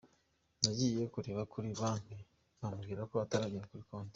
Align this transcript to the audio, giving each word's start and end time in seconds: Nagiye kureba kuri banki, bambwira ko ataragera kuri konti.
Nagiye 0.61 1.03
kureba 1.13 1.41
kuri 1.51 1.69
banki, 1.79 2.17
bambwira 2.59 3.01
ko 3.09 3.15
ataragera 3.25 3.69
kuri 3.71 3.83
konti. 3.89 4.09